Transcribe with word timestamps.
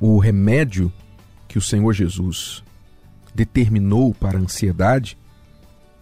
O 0.00 0.18
remédio 0.18 0.92
que 1.48 1.58
o 1.58 1.62
Senhor 1.62 1.92
Jesus 1.92 2.62
determinou 3.34 4.14
para 4.14 4.38
a 4.38 4.40
ansiedade 4.40 5.18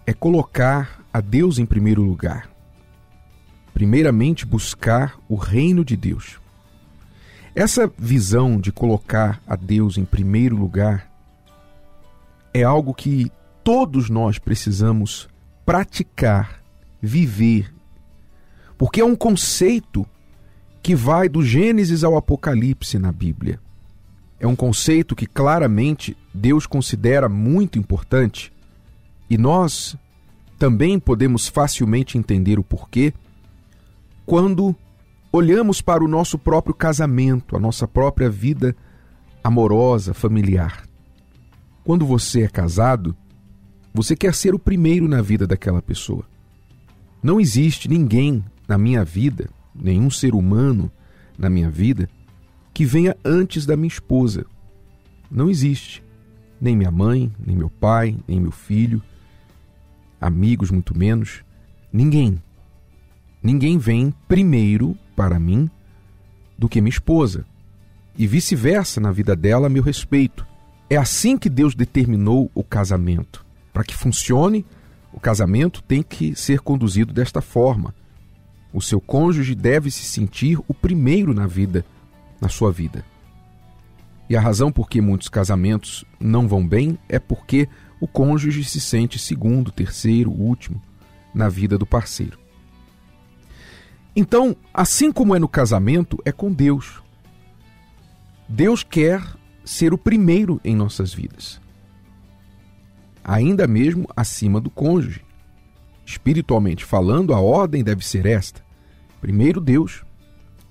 é 0.06 0.12
colocar 0.12 1.02
a 1.12 1.20
Deus 1.20 1.58
em 1.58 1.64
primeiro 1.64 2.02
lugar. 2.02 2.50
Primeiramente, 3.72 4.44
buscar 4.44 5.18
o 5.28 5.34
reino 5.34 5.84
de 5.84 5.96
Deus. 5.96 6.38
Essa 7.54 7.90
visão 7.98 8.60
de 8.60 8.70
colocar 8.70 9.40
a 9.46 9.56
Deus 9.56 9.96
em 9.96 10.04
primeiro 10.04 10.54
lugar 10.54 11.10
é 12.52 12.62
algo 12.62 12.92
que 12.92 13.32
todos 13.64 14.10
nós 14.10 14.38
precisamos 14.38 15.26
praticar, 15.64 16.62
viver, 17.00 17.74
porque 18.76 19.00
é 19.00 19.04
um 19.04 19.16
conceito 19.16 20.06
que 20.82 20.94
vai 20.94 21.28
do 21.28 21.42
Gênesis 21.42 22.04
ao 22.04 22.16
Apocalipse 22.16 22.98
na 22.98 23.10
Bíblia. 23.10 23.58
É 24.38 24.46
um 24.46 24.56
conceito 24.56 25.16
que 25.16 25.26
claramente 25.26 26.16
Deus 26.32 26.66
considera 26.66 27.28
muito 27.28 27.78
importante 27.78 28.52
e 29.28 29.38
nós 29.38 29.96
também 30.58 30.98
podemos 30.98 31.48
facilmente 31.48 32.18
entender 32.18 32.58
o 32.58 32.64
porquê 32.64 33.12
quando 34.24 34.74
olhamos 35.32 35.80
para 35.80 36.02
o 36.02 36.08
nosso 36.08 36.38
próprio 36.38 36.74
casamento, 36.74 37.56
a 37.56 37.60
nossa 37.60 37.86
própria 37.86 38.28
vida 38.28 38.74
amorosa, 39.42 40.12
familiar. 40.12 40.82
Quando 41.84 42.04
você 42.04 42.42
é 42.42 42.48
casado, 42.48 43.16
você 43.94 44.16
quer 44.16 44.34
ser 44.34 44.54
o 44.54 44.58
primeiro 44.58 45.06
na 45.06 45.22
vida 45.22 45.46
daquela 45.46 45.80
pessoa. 45.80 46.24
Não 47.22 47.40
existe 47.40 47.88
ninguém 47.88 48.44
na 48.66 48.76
minha 48.76 49.04
vida, 49.04 49.48
nenhum 49.74 50.10
ser 50.10 50.34
humano 50.34 50.90
na 51.38 51.48
minha 51.48 51.70
vida, 51.70 52.08
que 52.76 52.84
venha 52.84 53.16
antes 53.24 53.64
da 53.64 53.74
minha 53.74 53.88
esposa. 53.88 54.44
Não 55.30 55.48
existe. 55.48 56.04
Nem 56.60 56.76
minha 56.76 56.90
mãe, 56.90 57.32
nem 57.38 57.56
meu 57.56 57.70
pai, 57.70 58.18
nem 58.28 58.38
meu 58.38 58.50
filho, 58.50 59.02
amigos 60.20 60.70
muito 60.70 60.94
menos. 60.94 61.42
Ninguém. 61.90 62.38
Ninguém 63.42 63.78
vem 63.78 64.12
primeiro 64.28 64.94
para 65.16 65.40
mim 65.40 65.70
do 66.58 66.68
que 66.68 66.82
minha 66.82 66.90
esposa. 66.90 67.46
E 68.14 68.26
vice-versa 68.26 69.00
na 69.00 69.10
vida 69.10 69.34
dela 69.34 69.68
a 69.68 69.70
meu 69.70 69.82
respeito. 69.82 70.46
É 70.90 70.98
assim 70.98 71.38
que 71.38 71.48
Deus 71.48 71.74
determinou 71.74 72.50
o 72.54 72.62
casamento. 72.62 73.42
Para 73.72 73.84
que 73.84 73.96
funcione, 73.96 74.66
o 75.14 75.18
casamento 75.18 75.82
tem 75.82 76.02
que 76.02 76.36
ser 76.36 76.60
conduzido 76.60 77.14
desta 77.14 77.40
forma. 77.40 77.94
O 78.70 78.82
seu 78.82 79.00
cônjuge 79.00 79.54
deve 79.54 79.90
se 79.90 80.04
sentir 80.04 80.58
o 80.68 80.74
primeiro 80.74 81.32
na 81.32 81.46
vida, 81.46 81.82
na 82.40 82.48
sua 82.48 82.72
vida. 82.72 83.04
E 84.28 84.36
a 84.36 84.40
razão 84.40 84.72
por 84.72 84.88
que 84.88 85.00
muitos 85.00 85.28
casamentos 85.28 86.04
não 86.18 86.48
vão 86.48 86.66
bem 86.66 86.98
é 87.08 87.18
porque 87.18 87.68
o 88.00 88.08
cônjuge 88.08 88.64
se 88.64 88.80
sente 88.80 89.18
segundo, 89.18 89.70
terceiro, 89.70 90.30
último 90.30 90.82
na 91.34 91.48
vida 91.48 91.78
do 91.78 91.86
parceiro. 91.86 92.38
Então, 94.14 94.56
assim 94.72 95.12
como 95.12 95.34
é 95.34 95.38
no 95.38 95.48
casamento, 95.48 96.18
é 96.24 96.32
com 96.32 96.52
Deus. 96.52 97.02
Deus 98.48 98.82
quer 98.82 99.22
ser 99.64 99.92
o 99.92 99.98
primeiro 99.98 100.60
em 100.64 100.74
nossas 100.74 101.12
vidas 101.12 101.60
ainda 103.26 103.66
mesmo 103.66 104.06
acima 104.16 104.60
do 104.60 104.70
cônjuge. 104.70 105.24
Espiritualmente 106.04 106.84
falando, 106.84 107.34
a 107.34 107.40
ordem 107.40 107.82
deve 107.82 108.06
ser 108.06 108.24
esta: 108.24 108.64
primeiro 109.20 109.60
Deus, 109.60 110.04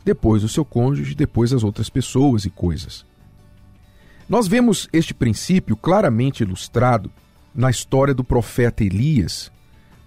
depois 0.06 0.44
o 0.44 0.48
seu 0.48 0.64
cônjuge, 0.64 1.16
depois 1.16 1.52
as 1.52 1.64
outras 1.64 1.90
pessoas 1.90 2.46
e 2.46 2.50
coisas. 2.52 3.04
Nós 4.30 4.48
vemos 4.48 4.88
este 4.94 5.16
princípio 5.16 5.76
claramente 5.76 6.44
ilustrado 6.44 7.12
na 7.54 7.72
história 7.72 8.14
do 8.14 8.24
profeta 8.24 8.84
Elias, 8.84 9.52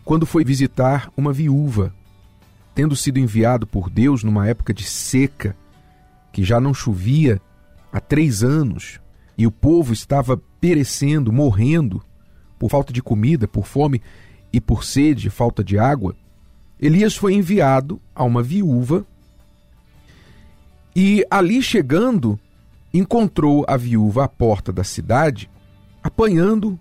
quando 0.04 0.24
foi 0.24 0.44
visitar 0.44 1.12
uma 1.16 1.32
viúva, 1.32 1.92
tendo 2.74 2.94
sido 2.94 3.18
enviado 3.18 3.66
por 3.66 3.90
Deus 3.90 4.22
numa 4.22 4.46
época 4.46 4.72
de 4.72 4.84
seca, 4.84 5.56
que 6.32 6.44
já 6.44 6.60
não 6.60 6.72
chovia 6.72 7.40
há 7.92 8.00
três 8.00 8.44
anos, 8.44 9.00
e 9.36 9.46
o 9.46 9.50
povo 9.50 9.92
estava 9.92 10.40
perecendo, 10.60 11.32
morrendo 11.32 12.02
por 12.58 12.70
falta 12.70 12.92
de 12.92 13.02
comida, 13.02 13.48
por 13.48 13.66
fome 13.66 14.00
e 14.52 14.60
por 14.60 14.84
sede, 14.84 15.30
falta 15.30 15.62
de 15.62 15.78
água, 15.78 16.14
Elias 16.80 17.16
foi 17.16 17.34
enviado 17.34 18.00
a 18.14 18.22
uma 18.22 18.42
viúva 18.42 19.04
e 21.00 21.24
ali 21.30 21.62
chegando, 21.62 22.36
encontrou 22.92 23.64
a 23.68 23.76
viúva 23.76 24.24
à 24.24 24.28
porta 24.28 24.72
da 24.72 24.82
cidade, 24.82 25.48
apanhando 26.02 26.76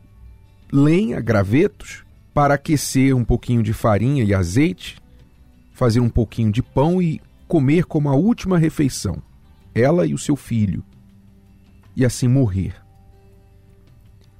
lenha, 0.73 1.21
gravetos, 1.21 2.03
para 2.33 2.55
aquecer 2.55 3.15
um 3.15 3.23
pouquinho 3.23 3.61
de 3.61 3.73
farinha 3.73 4.23
e 4.23 4.33
azeite, 4.33 4.97
fazer 5.71 5.99
um 5.99 6.09
pouquinho 6.09 6.51
de 6.51 6.63
pão 6.63 6.99
e 6.99 7.21
comer 7.47 7.85
como 7.85 8.09
a 8.09 8.15
última 8.15 8.57
refeição, 8.57 9.21
ela 9.75 10.07
e 10.07 10.15
o 10.15 10.17
seu 10.17 10.35
filho, 10.35 10.83
e 11.95 12.03
assim 12.03 12.27
morrer. 12.27 12.73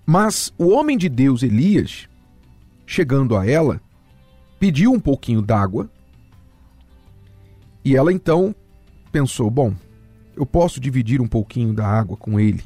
Mas 0.08 0.52
o 0.58 0.70
homem 0.70 0.98
de 0.98 1.08
Deus 1.08 1.44
Elias, 1.44 2.10
chegando 2.84 3.38
a 3.38 3.48
ela, 3.48 3.80
pediu 4.60 4.92
um 4.92 5.00
pouquinho 5.00 5.40
d'água 5.40 5.88
e 7.86 7.96
ela 7.96 8.12
então 8.12 8.56
pensou: 9.08 9.50
bom, 9.50 9.74
eu 10.36 10.46
posso 10.46 10.80
dividir 10.80 11.22
um 11.22 11.28
pouquinho 11.28 11.74
da 11.74 11.88
água 11.88 12.16
com 12.18 12.40
ele. 12.40 12.64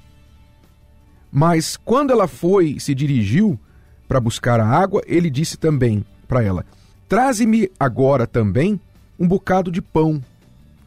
Mas 1.31 1.78
quando 1.78 2.12
ela 2.12 2.28
foi 2.28 2.79
se 2.79 2.94
dirigiu 2.94 3.59
para 4.07 4.19
buscar 4.19 4.59
a 4.59 4.68
água, 4.68 5.01
ele 5.06 5.30
disse 5.30 5.57
também 5.57 6.06
para 6.28 6.44
ela: 6.44 6.66
Traze-me 7.07 7.69
agora 7.80 8.28
também 8.28 8.80
um 9.19 9.28
bocado 9.28 9.72
de 9.72 9.81
pão 9.81 10.24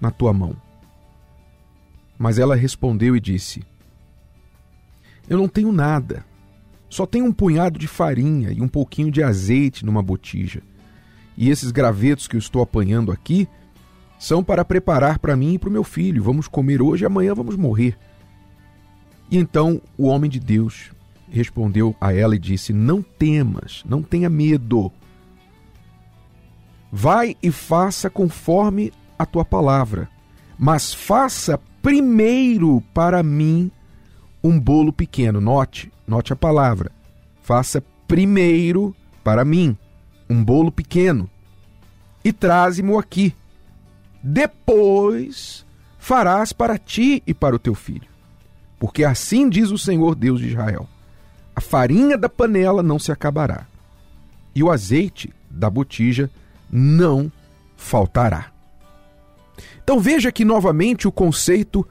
na 0.00 0.10
tua 0.10 0.32
mão. 0.32 0.56
Mas 2.18 2.38
ela 2.38 2.54
respondeu 2.54 3.16
e 3.16 3.20
disse: 3.20 3.62
Eu 5.28 5.38
não 5.38 5.48
tenho 5.48 5.72
nada 5.72 6.24
só 6.94 7.04
tem 7.04 7.22
um 7.22 7.32
punhado 7.32 7.76
de 7.76 7.88
farinha 7.88 8.52
e 8.52 8.60
um 8.60 8.68
pouquinho 8.68 9.10
de 9.10 9.20
azeite 9.20 9.84
numa 9.84 10.00
botija. 10.00 10.62
E 11.36 11.50
esses 11.50 11.72
gravetos 11.72 12.28
que 12.28 12.36
eu 12.36 12.38
estou 12.38 12.62
apanhando 12.62 13.10
aqui 13.10 13.48
são 14.24 14.42
para 14.42 14.64
preparar 14.64 15.18
para 15.18 15.36
mim 15.36 15.52
e 15.52 15.58
para 15.58 15.68
o 15.68 15.72
meu 15.72 15.84
filho. 15.84 16.22
Vamos 16.22 16.48
comer 16.48 16.80
hoje 16.80 17.04
e 17.04 17.06
amanhã 17.06 17.34
vamos 17.34 17.56
morrer. 17.56 17.94
E 19.30 19.36
então 19.36 19.82
o 19.98 20.06
homem 20.06 20.30
de 20.30 20.40
Deus 20.40 20.92
respondeu 21.30 21.94
a 22.00 22.10
ela 22.10 22.34
e 22.34 22.38
disse: 22.38 22.72
Não 22.72 23.02
temas, 23.02 23.82
não 23.86 24.02
tenha 24.02 24.30
medo. 24.30 24.90
Vai 26.90 27.36
e 27.42 27.50
faça 27.50 28.08
conforme 28.08 28.94
a 29.18 29.26
tua 29.26 29.44
palavra, 29.44 30.08
mas 30.58 30.94
faça 30.94 31.60
primeiro 31.82 32.82
para 32.94 33.22
mim 33.22 33.70
um 34.42 34.58
bolo 34.58 34.90
pequeno. 34.90 35.38
Note, 35.38 35.92
note 36.06 36.32
a 36.32 36.36
palavra. 36.36 36.90
Faça 37.42 37.84
primeiro 38.08 38.96
para 39.22 39.44
mim 39.44 39.76
um 40.30 40.42
bolo 40.42 40.72
pequeno 40.72 41.28
e 42.24 42.32
traze-mo 42.32 42.98
aqui. 42.98 43.34
Depois 44.26 45.64
farás 45.98 46.52
para 46.52 46.78
ti 46.78 47.22
e 47.26 47.34
para 47.34 47.54
o 47.54 47.58
teu 47.58 47.74
filho. 47.74 48.08
Porque 48.78 49.04
assim 49.04 49.48
diz 49.48 49.70
o 49.70 49.78
Senhor 49.78 50.14
Deus 50.14 50.40
de 50.40 50.48
Israel: 50.48 50.88
a 51.54 51.60
farinha 51.60 52.16
da 52.16 52.28
panela 52.28 52.82
não 52.82 52.98
se 52.98 53.12
acabará, 53.12 53.66
e 54.54 54.62
o 54.62 54.70
azeite 54.70 55.32
da 55.50 55.68
botija 55.68 56.30
não 56.70 57.30
faltará. 57.76 58.50
Então 59.82 60.00
veja 60.00 60.30
aqui 60.30 60.44
novamente 60.44 61.06
o 61.06 61.12
conceito 61.12 61.86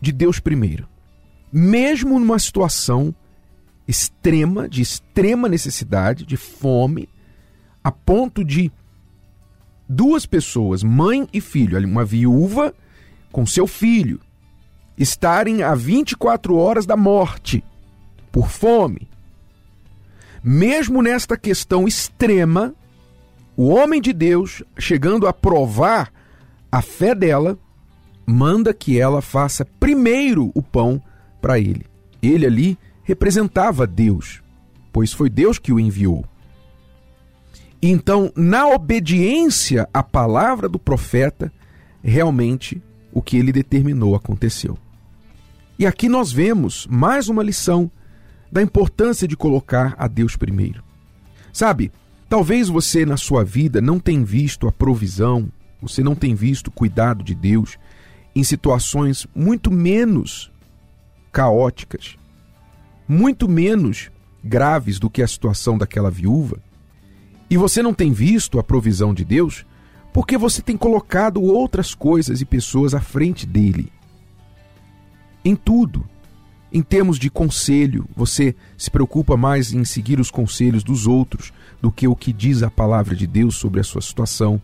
de 0.00 0.12
Deus 0.12 0.40
primeiro 0.40 0.90
mesmo 1.52 2.18
numa 2.18 2.38
situação 2.38 3.14
extrema, 3.86 4.68
de 4.68 4.82
extrema 4.82 5.48
necessidade, 5.48 6.24
de 6.24 6.36
fome, 6.36 7.08
a 7.82 7.90
ponto 7.90 8.44
de 8.44 8.70
duas 9.90 10.24
pessoas, 10.24 10.84
mãe 10.84 11.28
e 11.32 11.40
filho, 11.40 11.76
uma 11.84 12.04
viúva 12.04 12.72
com 13.32 13.44
seu 13.44 13.66
filho, 13.66 14.20
estarem 14.96 15.64
a 15.64 15.74
24 15.74 16.54
horas 16.56 16.86
da 16.86 16.96
morte 16.96 17.64
por 18.30 18.48
fome. 18.48 19.08
Mesmo 20.44 21.02
nesta 21.02 21.36
questão 21.36 21.88
extrema, 21.88 22.72
o 23.56 23.66
homem 23.66 24.00
de 24.00 24.12
Deus, 24.12 24.62
chegando 24.78 25.26
a 25.26 25.32
provar 25.32 26.12
a 26.70 26.80
fé 26.80 27.12
dela, 27.12 27.58
manda 28.24 28.72
que 28.72 28.98
ela 28.98 29.20
faça 29.20 29.64
primeiro 29.64 30.52
o 30.54 30.62
pão 30.62 31.02
para 31.42 31.58
ele. 31.58 31.84
Ele 32.22 32.46
ali 32.46 32.78
representava 33.02 33.88
Deus, 33.88 34.40
pois 34.92 35.12
foi 35.12 35.28
Deus 35.28 35.58
que 35.58 35.72
o 35.72 35.80
enviou. 35.80 36.24
Então, 37.82 38.30
na 38.36 38.66
obediência 38.66 39.88
à 39.92 40.02
palavra 40.02 40.68
do 40.68 40.78
profeta, 40.78 41.52
realmente 42.02 42.82
o 43.12 43.22
que 43.22 43.36
ele 43.36 43.52
determinou 43.52 44.14
aconteceu. 44.14 44.76
E 45.78 45.86
aqui 45.86 46.08
nós 46.08 46.30
vemos 46.30 46.86
mais 46.90 47.28
uma 47.28 47.42
lição 47.42 47.90
da 48.52 48.60
importância 48.60 49.26
de 49.26 49.36
colocar 49.36 49.94
a 49.96 50.06
Deus 50.06 50.36
primeiro. 50.36 50.82
Sabe, 51.52 51.90
talvez 52.28 52.68
você 52.68 53.06
na 53.06 53.16
sua 53.16 53.44
vida 53.44 53.80
não 53.80 53.98
tenha 53.98 54.24
visto 54.24 54.68
a 54.68 54.72
provisão, 54.72 55.50
você 55.80 56.02
não 56.02 56.14
tenha 56.14 56.36
visto 56.36 56.68
o 56.68 56.72
cuidado 56.72 57.24
de 57.24 57.34
Deus 57.34 57.78
em 58.34 58.44
situações 58.44 59.26
muito 59.34 59.70
menos 59.70 60.52
caóticas, 61.32 62.16
muito 63.08 63.48
menos 63.48 64.10
graves 64.44 64.98
do 64.98 65.08
que 65.08 65.22
a 65.22 65.28
situação 65.28 65.78
daquela 65.78 66.10
viúva, 66.10 66.58
e 67.50 67.56
você 67.56 67.82
não 67.82 67.92
tem 67.92 68.12
visto 68.12 68.60
a 68.60 68.62
provisão 68.62 69.12
de 69.12 69.24
Deus 69.24 69.66
porque 70.12 70.38
você 70.38 70.62
tem 70.62 70.76
colocado 70.76 71.42
outras 71.42 71.94
coisas 71.94 72.40
e 72.40 72.44
pessoas 72.44 72.94
à 72.94 73.00
frente 73.00 73.44
dele. 73.44 73.92
Em 75.44 75.56
tudo. 75.56 76.06
Em 76.72 76.82
termos 76.82 77.18
de 77.18 77.28
conselho, 77.28 78.06
você 78.14 78.54
se 78.78 78.88
preocupa 78.88 79.36
mais 79.36 79.72
em 79.72 79.84
seguir 79.84 80.20
os 80.20 80.30
conselhos 80.30 80.84
dos 80.84 81.08
outros 81.08 81.52
do 81.82 81.90
que 81.90 82.06
o 82.06 82.14
que 82.14 82.32
diz 82.32 82.62
a 82.62 82.70
palavra 82.70 83.16
de 83.16 83.26
Deus 83.26 83.56
sobre 83.56 83.80
a 83.80 83.84
sua 83.84 84.00
situação. 84.00 84.60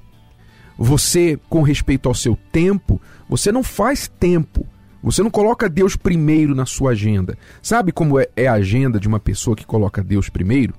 Você, 0.79 1.39
com 1.49 1.63
respeito 1.63 2.09
ao 2.09 2.15
seu 2.15 2.39
tempo, 2.53 3.01
você 3.29 3.51
não 3.51 3.65
faz 3.65 4.07
tempo. 4.07 4.65
Você 5.03 5.23
não 5.23 5.31
coloca 5.31 5.69
Deus 5.69 5.97
primeiro 5.97 6.55
na 6.55 6.67
sua 6.67 6.93
agenda. 6.93 7.37
Sabe 7.61 7.91
como 7.91 8.21
é, 8.21 8.29
é 8.37 8.47
a 8.47 8.55
agenda 8.55 9.01
de 9.01 9.09
uma 9.09 9.19
pessoa 9.19 9.57
que 9.57 9.67
coloca 9.67 10.03
Deus 10.03 10.29
primeiro? 10.29 10.75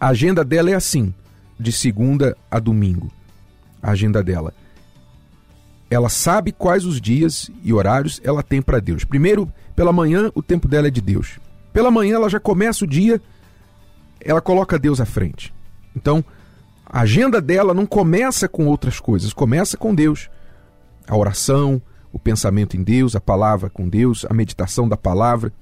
A 0.00 0.08
agenda 0.08 0.44
dela 0.44 0.70
é 0.70 0.74
assim, 0.74 1.12
de 1.58 1.72
segunda 1.72 2.36
a 2.50 2.58
domingo. 2.58 3.10
A 3.82 3.90
agenda 3.90 4.22
dela. 4.22 4.52
Ela 5.90 6.08
sabe 6.08 6.52
quais 6.52 6.84
os 6.84 7.00
dias 7.00 7.50
e 7.62 7.72
horários 7.72 8.20
ela 8.22 8.42
tem 8.42 8.60
para 8.60 8.80
Deus. 8.80 9.04
Primeiro, 9.04 9.50
pela 9.74 9.92
manhã, 9.92 10.30
o 10.34 10.42
tempo 10.42 10.68
dela 10.68 10.88
é 10.88 10.90
de 10.90 11.00
Deus. 11.00 11.38
Pela 11.72 11.90
manhã, 11.90 12.16
ela 12.16 12.28
já 12.28 12.38
começa 12.38 12.84
o 12.84 12.88
dia, 12.88 13.20
ela 14.20 14.40
coloca 14.40 14.78
Deus 14.78 15.00
à 15.00 15.06
frente. 15.06 15.54
Então, 15.96 16.24
a 16.84 17.00
agenda 17.00 17.40
dela 17.40 17.74
não 17.74 17.86
começa 17.86 18.48
com 18.48 18.66
outras 18.66 19.00
coisas, 19.00 19.32
começa 19.32 19.76
com 19.76 19.94
Deus. 19.94 20.30
A 21.06 21.16
oração, 21.16 21.80
o 22.12 22.18
pensamento 22.18 22.76
em 22.76 22.82
Deus, 22.82 23.16
a 23.16 23.20
palavra 23.20 23.68
com 23.68 23.88
Deus, 23.88 24.26
a 24.28 24.34
meditação 24.34 24.88
da 24.88 24.96
palavra. 24.96 25.52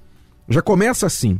Já 0.47 0.61
começa 0.61 1.05
assim. 1.05 1.39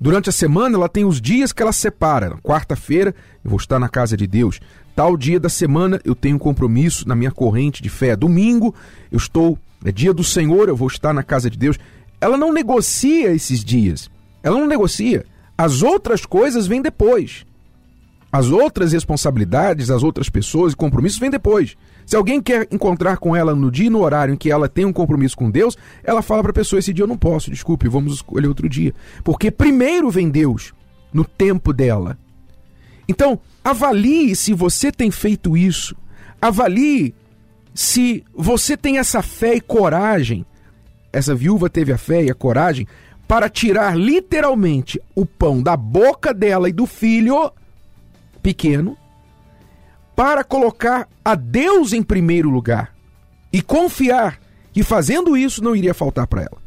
Durante 0.00 0.30
a 0.30 0.32
semana, 0.32 0.76
ela 0.76 0.88
tem 0.88 1.04
os 1.04 1.20
dias 1.20 1.52
que 1.52 1.62
ela 1.62 1.72
separa. 1.72 2.38
Quarta-feira, 2.42 3.14
eu 3.44 3.50
vou 3.50 3.58
estar 3.58 3.78
na 3.78 3.86
casa 3.86 4.16
de 4.16 4.26
Deus. 4.26 4.58
Tal 4.96 5.14
dia 5.14 5.38
da 5.38 5.50
semana, 5.50 6.00
eu 6.04 6.14
tenho 6.14 6.36
um 6.36 6.38
compromisso 6.38 7.06
na 7.06 7.14
minha 7.14 7.30
corrente 7.30 7.82
de 7.82 7.90
fé. 7.90 8.16
Domingo, 8.16 8.74
eu 9.12 9.18
estou. 9.18 9.58
É 9.84 9.92
dia 9.92 10.14
do 10.14 10.24
Senhor, 10.24 10.70
eu 10.70 10.76
vou 10.76 10.88
estar 10.88 11.12
na 11.12 11.22
casa 11.22 11.50
de 11.50 11.58
Deus. 11.58 11.78
Ela 12.18 12.38
não 12.38 12.50
negocia 12.50 13.30
esses 13.34 13.62
dias. 13.62 14.10
Ela 14.42 14.58
não 14.58 14.66
negocia. 14.66 15.26
As 15.56 15.82
outras 15.82 16.24
coisas 16.24 16.66
vêm 16.66 16.80
depois. 16.80 17.44
As 18.32 18.50
outras 18.50 18.92
responsabilidades, 18.92 19.90
as 19.90 20.04
outras 20.04 20.28
pessoas 20.28 20.72
e 20.72 20.76
compromissos 20.76 21.18
vêm 21.18 21.30
depois. 21.30 21.76
Se 22.06 22.14
alguém 22.14 22.40
quer 22.40 22.68
encontrar 22.70 23.16
com 23.16 23.34
ela 23.34 23.54
no 23.54 23.70
dia 23.70 23.86
e 23.86 23.90
no 23.90 24.00
horário 24.00 24.34
em 24.34 24.36
que 24.36 24.50
ela 24.50 24.68
tem 24.68 24.84
um 24.84 24.92
compromisso 24.92 25.36
com 25.36 25.50
Deus, 25.50 25.76
ela 26.04 26.22
fala 26.22 26.42
para 26.42 26.50
a 26.50 26.54
pessoa: 26.54 26.78
esse 26.78 26.92
dia 26.92 27.02
eu 27.02 27.08
não 27.08 27.18
posso, 27.18 27.50
desculpe, 27.50 27.88
vamos 27.88 28.14
escolher 28.14 28.46
outro 28.46 28.68
dia. 28.68 28.94
Porque 29.24 29.50
primeiro 29.50 30.10
vem 30.10 30.30
Deus, 30.30 30.72
no 31.12 31.24
tempo 31.24 31.72
dela. 31.72 32.16
Então, 33.08 33.40
avalie 33.64 34.36
se 34.36 34.54
você 34.54 34.92
tem 34.92 35.10
feito 35.10 35.56
isso. 35.56 35.96
Avalie 36.40 37.12
se 37.74 38.24
você 38.32 38.76
tem 38.76 38.98
essa 38.98 39.22
fé 39.22 39.56
e 39.56 39.60
coragem. 39.60 40.46
Essa 41.12 41.34
viúva 41.34 41.68
teve 41.68 41.92
a 41.92 41.98
fé 41.98 42.22
e 42.22 42.30
a 42.30 42.34
coragem 42.34 42.86
para 43.26 43.48
tirar 43.48 43.96
literalmente 43.96 45.00
o 45.14 45.26
pão 45.26 45.60
da 45.60 45.76
boca 45.76 46.32
dela 46.32 46.68
e 46.68 46.72
do 46.72 46.86
filho 46.86 47.50
pequeno 48.40 48.96
para 50.16 50.44
colocar 50.44 51.08
a 51.24 51.34
Deus 51.34 51.92
em 51.92 52.02
primeiro 52.02 52.50
lugar 52.50 52.94
e 53.52 53.62
confiar 53.62 54.40
que 54.72 54.82
fazendo 54.82 55.36
isso 55.36 55.62
não 55.62 55.74
iria 55.74 55.94
faltar 55.94 56.26
para 56.26 56.42
ela. 56.42 56.58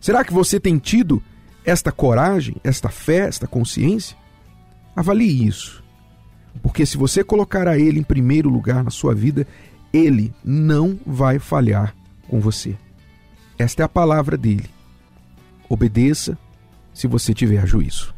Será 0.00 0.24
que 0.24 0.32
você 0.32 0.60
tem 0.60 0.78
tido 0.78 1.22
esta 1.64 1.90
coragem, 1.90 2.56
esta 2.62 2.88
fé, 2.88 3.26
esta 3.26 3.46
consciência? 3.46 4.16
Avalie 4.94 5.46
isso. 5.46 5.82
Porque 6.62 6.86
se 6.86 6.96
você 6.96 7.22
colocar 7.24 7.66
a 7.68 7.78
Ele 7.78 8.00
em 8.00 8.04
primeiro 8.04 8.48
lugar 8.48 8.84
na 8.84 8.90
sua 8.90 9.14
vida, 9.14 9.46
Ele 9.92 10.32
não 10.44 10.98
vai 11.06 11.38
falhar 11.38 11.94
com 12.28 12.40
você. 12.40 12.76
Esta 13.58 13.82
é 13.82 13.84
a 13.84 13.88
palavra 13.88 14.36
dele. 14.36 14.70
Obedeça 15.68 16.38
se 16.94 17.06
você 17.06 17.34
tiver 17.34 17.66
juízo. 17.66 18.17